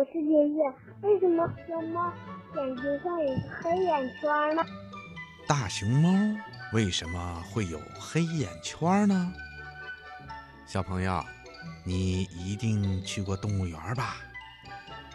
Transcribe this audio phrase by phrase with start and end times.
[0.00, 0.64] 我是爷爷，
[1.02, 2.10] 为什么熊猫
[2.56, 4.62] 眼睛上有黑眼圈呢？
[5.46, 6.08] 大熊猫
[6.72, 9.30] 为什么会有黑眼圈呢？
[10.64, 11.22] 小朋友，
[11.84, 14.16] 你一定去过动物园吧？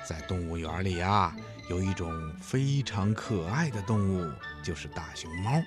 [0.07, 1.35] 在动物园里啊，
[1.67, 4.31] 有一种非常可爱的动物，
[4.63, 5.63] 就是大熊猫。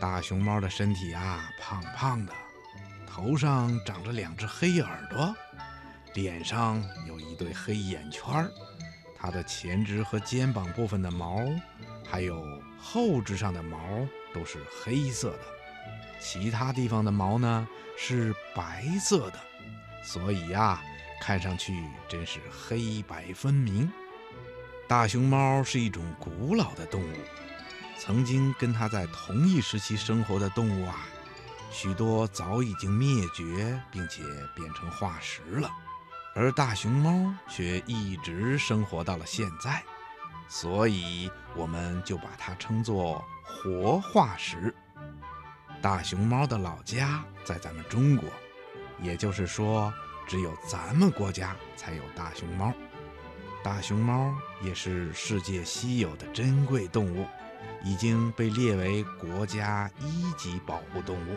[0.00, 2.32] 大熊猫的身体啊，胖胖的，
[3.06, 5.36] 头上长着两只黑耳朵，
[6.18, 8.50] 脸上有一对黑眼圈儿。
[9.16, 11.44] 它的前肢和肩膀部分的毛，
[12.04, 12.44] 还有
[12.76, 13.78] 后肢上的毛
[14.34, 15.40] 都是黑色的，
[16.20, 19.38] 其他地方的毛呢是白色的，
[20.02, 20.82] 所以呀，
[21.20, 23.88] 看上去真是黑白分明。
[24.88, 27.16] 大熊猫是一种古老的动物。
[27.96, 31.06] 曾经跟它在同一时期生活的动物啊，
[31.70, 34.22] 许多早已经灭绝，并且
[34.54, 35.68] 变成化石了，
[36.38, 39.82] 而大熊猫却一直生活到了现在，
[40.46, 44.72] 所以我们就把它称作活化石。
[45.82, 48.28] 大熊猫的老家在咱们中国，
[49.02, 49.92] 也就是说，
[50.28, 52.72] 只有咱们国家才有大熊猫。
[53.64, 57.26] 大熊猫也是世界稀有的珍贵动物。
[57.84, 61.36] 已经被列为国家一级保护动物。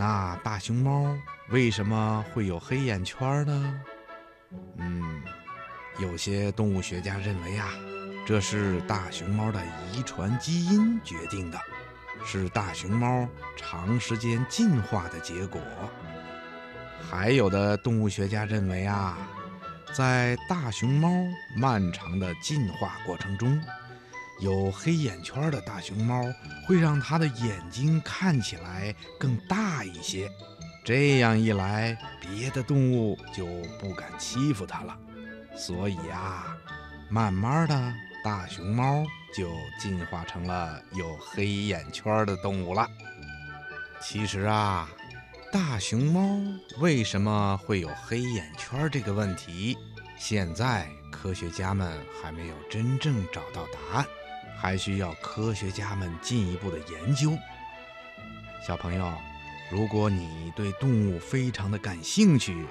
[0.00, 1.14] 那大熊猫
[1.50, 3.80] 为什么会有黑眼圈呢？
[4.78, 5.22] 嗯，
[5.98, 7.68] 有些动物学家认为啊，
[8.26, 9.60] 这是大熊猫的
[9.92, 11.60] 遗传基因决定的，
[12.24, 15.60] 是大熊猫长时间进化的结果。
[17.10, 19.18] 还有的动物学家认为啊，
[19.92, 21.10] 在大熊猫
[21.54, 23.60] 漫长的进化过程中。
[24.40, 26.24] 有黑眼圈的大熊猫
[26.66, 30.30] 会让它的眼睛看起来更大一些，
[30.82, 33.46] 这样一来，别的动物就
[33.78, 34.96] 不敢欺负它了。
[35.54, 36.56] 所以呀，
[37.10, 39.04] 慢慢的，大熊猫
[39.36, 42.88] 就进化成了有黑眼圈的动物了。
[44.00, 44.88] 其实啊，
[45.52, 46.40] 大熊猫
[46.78, 49.76] 为什么会有黑眼圈这个问题，
[50.16, 54.06] 现在科学家们还没有真正找到答案。
[54.60, 57.32] 还需要科学家们进一步的研究。
[58.66, 59.10] 小朋友，
[59.70, 62.66] 如果你对动物非常的感兴趣，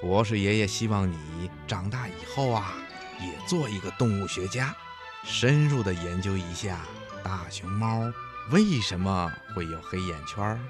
[0.00, 2.72] 博士爷爷希望你长大以后啊，
[3.20, 4.74] 也做一个动物学家，
[5.22, 6.80] 深入的研究一下
[7.22, 8.12] 大熊猫
[8.50, 10.60] 为什么会有黑眼圈，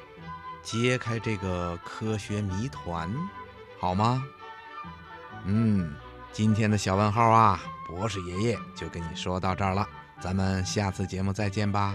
[0.63, 3.11] 揭开这个科学谜团，
[3.81, 4.23] 好吗？
[5.45, 5.95] 嗯，
[6.31, 9.89] 今天的小问号啊，博士爷爷就跟你说到这儿了。
[10.21, 11.95] 咱们下次节目再见吧。